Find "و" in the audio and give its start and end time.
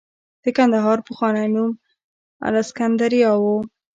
3.37-3.43